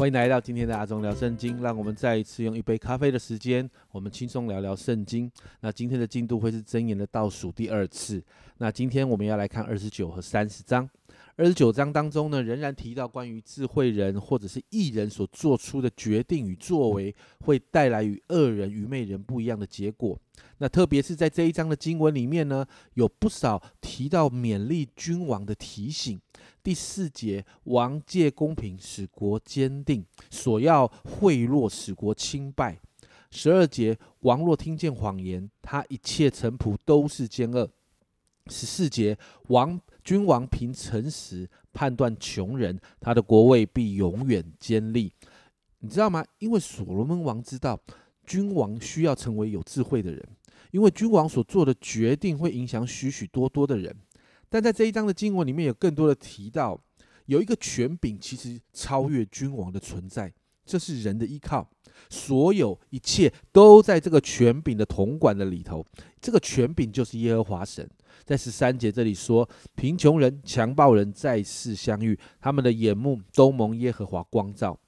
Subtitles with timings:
[0.00, 5.30] 欢迎来到今天的阿忠聊圣经，让我们再一次用一杯咖啡的时间，我们轻松聊聊圣经。
[5.60, 8.24] 那今天的进度会是箴言的倒数第二次。
[8.56, 10.88] 那今天我们要来看二十九和三十章。
[11.36, 20.18] 二十九章当中呢，仍然提到关于智慧人或者是艺人所做出的决定与作为，会带来与恶人、愚昧人不一样的结果。
[20.58, 26.20] 那特别是在这一章的经文里面呢，有不少提到勉励君王的提醒。
[26.62, 32.78] 第四节，王借公平使国坚定，所要贿赂使国清败。
[33.30, 37.70] 十二节，王若听见谎言，他一切臣仆都是奸恶。
[38.48, 39.16] 十四节，
[39.48, 45.12] 王君王凭诚实判断穷人，他的国位必永远坚立。
[45.78, 46.24] 你知道吗？
[46.38, 47.80] 因为所罗门王知道，
[48.26, 50.28] 君王需要成为有智慧的人，
[50.72, 53.94] 因为君王所做的决定会影响许许多多的人。
[54.48, 56.78] 但在这一章的经文里面有更多的提到，
[57.26, 60.32] 有一个权柄其实超越君王的存在，
[60.64, 61.70] 这是人的依靠，
[62.08, 65.84] 所有一切都在这个权柄的统管的里头。
[66.20, 67.88] 这个权柄就是耶和华神。
[68.24, 74.78] 在十三节这里说，贫穷人、强暴人再次相遇，他们的眼目都蒙耶和华光照。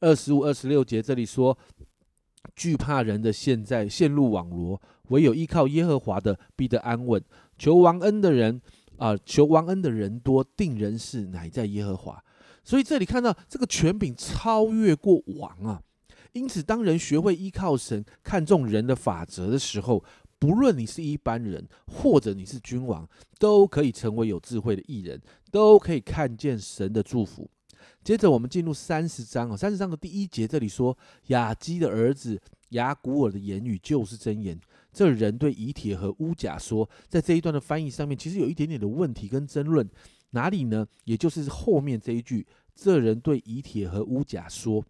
[0.00, 1.56] 二十五、二十六节这里说，
[2.54, 7.22] 惧怕人的现在陷入网罗，唯有依靠耶和华的必得安稳。
[7.58, 8.60] 求王恩的人。
[8.98, 12.24] 啊，求王恩的人多，定人事乃在耶和华。
[12.64, 15.82] 所以这里看到这个权柄超越过王啊。
[16.36, 20.04] 因此，当人学会依靠神、看重人的法则的时候，
[20.38, 25.18] 不论你是一般人，或者你是君王，都可以成为有智慧的艺人，
[25.50, 27.48] 都可以看见神的祝福。
[28.04, 30.96] 接着，我们进入三十章，三十章的第一节，这里说
[31.28, 34.60] 雅基的儿子雅古尔的言语就是真言。
[34.92, 39.88] 这人对以铁和乌甲说，在这一段的翻译上面，其实有一点点的问题跟争论，
[40.30, 40.86] 哪里呢？
[41.04, 44.84] 也就是后面这一句，这人对以铁和乌甲说，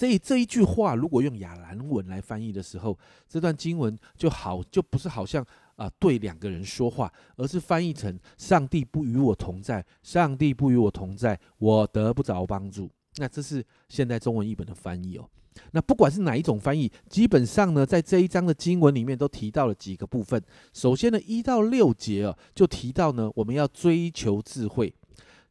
[0.00, 5.44] 这这一句话，如果用亚兰文来翻译的时候，这段经文就好，就不是好像
[5.76, 12.90] 啊对两个人说话，而是翻译成上帝不与我同在，上帝不与我同在，我得不着帮助。
[13.16, 15.28] 那这是现代中文译本的翻译哦。
[15.72, 20.42] 那不管是哪一种翻译，基本上呢，在这一章的经文里面都提到了几个部分。
[20.72, 24.94] 首先呢，一到六节啊，就提到呢，我们要追求智慧，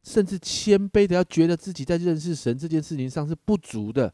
[0.02, 4.12] 甚至谦卑的要觉得自己在认识神这件事情上是不足的。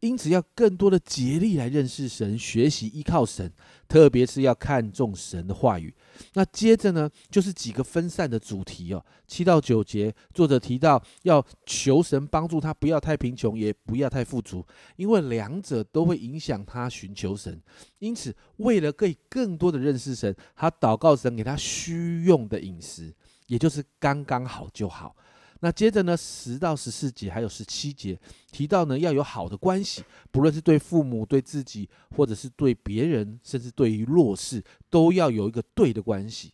[0.00, 3.52] 因此，要更多的竭力来认识神，学习依靠神，
[3.88, 5.92] 特别是要看重神的话语。
[6.34, 9.04] 那接着呢，就是几个分散的主题哦。
[9.26, 14.64] 七到九节，作者提到要求神帮助他，不要太贫穷，也不要太富足，
[14.96, 17.60] 因为两者都会影响他寻求神。
[17.98, 23.14] 因此，为了可以更多的认识神，他祷告神给他需用的饮食，
[23.46, 25.14] 也就是刚刚好就好。
[25.60, 28.18] 那接着呢，十到十四节还有十七节
[28.52, 36.52] 提到呢，要有好的关系，不论是对父母、对自己，或者是对别人，甚至对于弱势，都要有一个对的关系。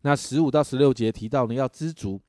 [0.00, 2.20] 那十五到十六节提到呢，要知足，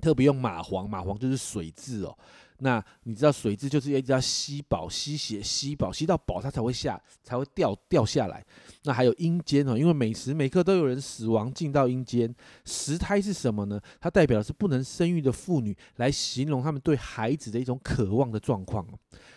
[0.00, 2.18] 特别用蚂蟥，蚂蟥就是水蛭哦。
[2.58, 8.44] 那你知道水蛭就是一直要吸饱、吸血、吸饱，吸到饱它才会下，才会掉掉下来。
[8.84, 12.32] 那还有阴间哦，因为每时每刻都有人死亡进到阴间。
[12.64, 13.80] 石胎是什么呢？
[14.00, 18.86] 它代表的是不能生育的妇女，来形容他们对孩子的一种渴望的状况。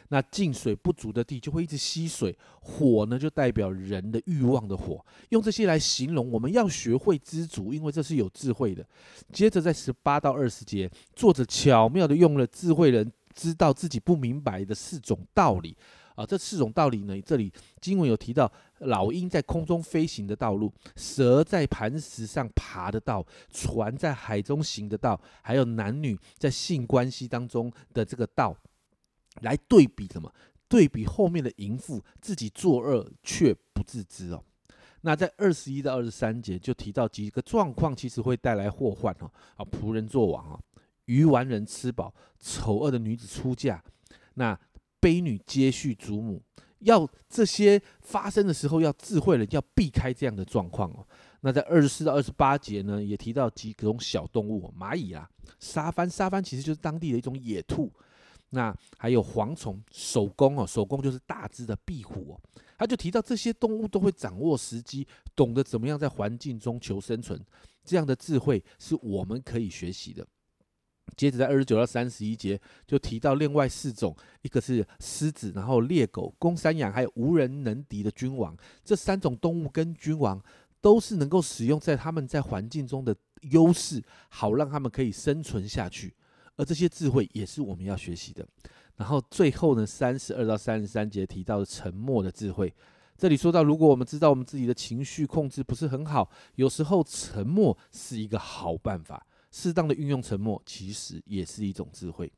[0.10, 8.86] 那进水不足的地就会一直吸水，火呢就代表人的欲望的火，用这些来形容我们要学会知足，因为这是有智慧的。
[9.34, 15.78] 接着在十八到二十节，作者巧妙的用了智慧人知道自己不明白的四种道理
[16.16, 28.58] 啊，这四种道理呢，这里经文有提到老鹰在空中飞行的道路，蛇在磐石上爬的道，船在海中行的道，还有男女在性关系当中的这个道。
[29.42, 30.34] 来对比什么？
[30.68, 34.44] 对比后面的淫妇自己作恶却不自知哦。
[35.02, 39.32] 那在二十一到二十三节就提到几个状况，其实会带来祸患哦。
[39.56, 40.60] 啊，仆人作王啊，
[41.08, 43.84] 愚顽人吃饱，丑恶的女子出嫁，
[44.36, 44.58] 那
[45.02, 46.42] 悲女接续祖母，
[46.80, 51.06] 要这些发生的时候，要智慧人要避开这样的状况哦。
[51.42, 57.92] 那在二十四到二十八节呢，也提到几种小动物，蚂蚁啊，沙帆，沙帆其实就是当地的一种野兔。
[58.50, 62.42] 那还有蝗虫、守宫哦，守宫就是大只的壁虎哦。
[62.78, 65.06] 他就提到这些动物都会掌握时机，
[65.36, 67.40] 懂得怎么样在环境中求生存，
[67.84, 70.26] 这样的智慧是我们可以学习的。
[71.16, 78.56] 接着在二十九到三十一节就提到另外四种，一个是狮子，然后猎狗、公山羊，还有无人能敌的君王。
[78.84, 80.42] 这三种动物跟君王
[80.82, 86.14] 都是能够使用在他们在环境中的优势，好让他们可以生存下去。
[86.56, 88.46] 而这些智慧也是我们要学习的。
[88.96, 92.74] 然后最后呢，三十二到三十三节提到的沉默的智慧。
[93.16, 99.26] 这里说到，如果我们知道我们自己的情绪控制不是很好，有时候沉默是一个好办法。
[99.58, 102.32] 适当的运用沉默，其实也是一种智慧。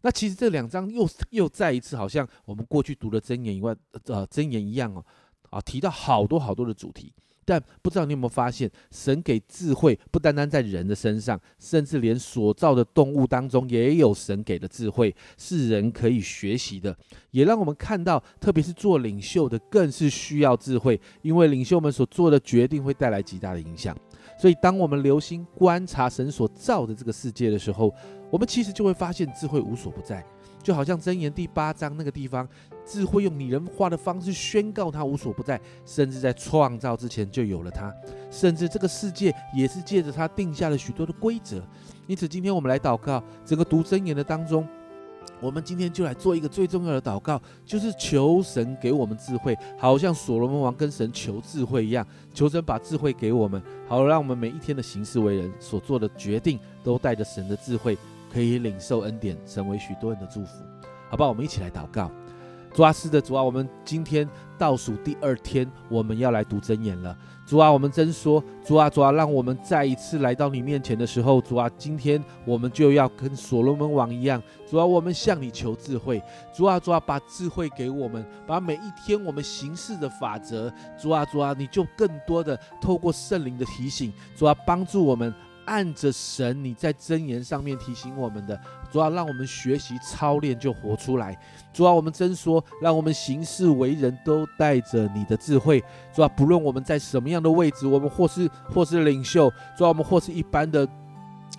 [0.00, 3.72] 那其实这两章又又再一次，好像我们过去读的箴言以外，
[4.06, 5.04] 呃，箴言一样哦，
[5.50, 7.12] 啊，提到好多好多的主题。
[7.44, 16.94] 但不知道你有没有发现，神给智慧不单单在人的身上，甚至连所造的动物当中也有神给的智慧，是人可以学习的。
[17.30, 23.96] 也让我们看到，特别是做领袖的，更是需要智慧，因为领袖们所做的决定会带来极大的影响。
[24.38, 27.92] 所以，当我们留心观察神所造的这个世界的时候，
[28.30, 30.24] 我们其实就会发现智慧无所不在。
[30.62, 32.46] 就好像箴言第八章那个地方，
[32.84, 37.92] 智慧用拟人化的方式宣告它无所不在，甚至在创造之前就有了它，
[38.30, 41.62] 甚至这个世界也是借着它定下了许多的规则。
[42.06, 44.66] 因此，今天我们来祷告，整个读箴言的当中，
[45.40, 57.96] 我们今天就来做一个最重要的祷告，就是求神给我们智慧，好像所罗门王跟神求智慧一样，求神把智慧给我们，好让我们每一天的行事为人所做的决定都带着神的智慧。
[58.30, 60.62] 可以领受恩典，成为许多人的祝福，
[61.08, 61.30] 好不好？
[61.30, 62.10] 我们一起来祷告。
[62.74, 67.16] 主啊，是的，主啊，我们今天倒数第二天，我们要来读真言了。
[67.44, 76.22] 主啊，我们真说，主啊，主啊，让我们再一次来到你面前的时候，主啊，今天我们就要跟所罗门王一样，主啊，我们向你求智慧。
[76.54, 85.34] 主啊，主啊，把智慧给我们，把每一天我们行事的法则，主啊，主啊，你就更多的透过圣灵的提醒，主啊，帮助我们。
[85.68, 88.58] 按着神你在真言上面提醒我们的，
[88.90, 91.38] 主要让我们学习操练就活出来。
[91.72, 95.84] 主要我们真说，让我们行事为人都带着你的智慧。
[96.14, 100.88] 主要不论我们在什么样的位置，我们或是或是领袖，主要我们或是一般的。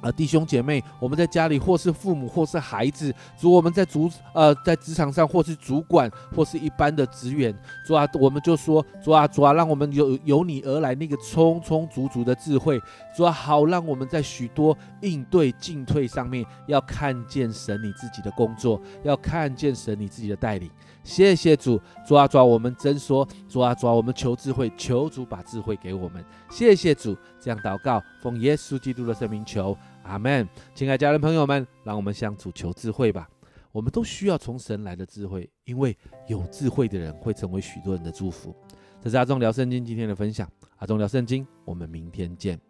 [0.01, 7.53] 啊，弟兄姐妹，我们在家里或是父母或是孩子，主我们在主呃在职场上或是主管或是一般的职员，
[7.86, 12.80] 主啊，我们就说主啊主啊，让我们有由你而来那个充充足足的智慧，
[13.13, 20.69] 主啊好让我们在许多应对进退上面要看见神你自己的工作，要看见神你自己的带领。
[21.03, 26.24] 谢谢主，主啊主啊，我们真说主啊主啊，我们求智慧，求主把智慧给我们。
[26.50, 29.77] 谢谢主，这样祷告，奉耶稣基督的圣名求。
[30.03, 33.30] 阿门，亲爱家人朋友们，让我们向主求智慧吧。
[33.71, 35.95] 我们都需要从神来的智慧，因为
[36.27, 38.56] 有智慧的人会成为许多人的祝福。
[39.01, 42.69] 这是阿忠聊圣经今天的分享，阿忠聊圣经，我们明天见。